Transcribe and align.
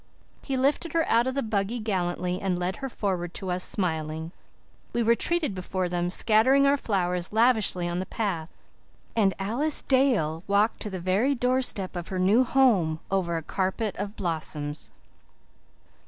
He 0.41 0.57
lifted 0.57 0.93
her 0.93 1.07
out 1.07 1.27
of 1.27 1.35
the 1.35 1.43
buggy 1.43 1.77
gallantly 1.77 2.41
and 2.41 2.57
led 2.57 2.77
her 2.77 2.89
forward 2.89 3.35
to 3.35 3.51
us, 3.51 3.63
smiling. 3.63 4.31
We 4.93 5.03
retreated 5.03 5.53
before 5.53 5.87
them, 5.89 6.09
scattering 6.09 6.65
our 6.65 6.75
flowers 6.75 7.31
lavishly 7.31 7.87
on 7.87 7.99
the 7.99 8.07
path, 8.07 8.49
and 9.15 9.35
Alice 9.37 9.83
Dale 9.83 10.43
walked 10.47 10.79
to 10.79 10.89
the 10.89 10.99
very 10.99 11.35
doorstep 11.35 11.95
of 11.95 12.07
her 12.07 12.17
new 12.17 12.43
home 12.43 12.99
over 13.11 13.37
a 13.37 13.43
carpet 13.43 13.95
of 13.97 14.15
blossoms. 14.15 14.89